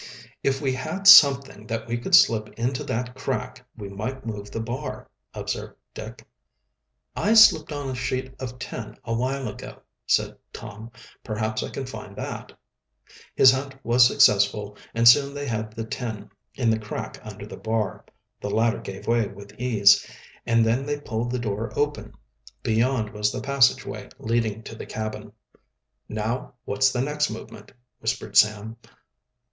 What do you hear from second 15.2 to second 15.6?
they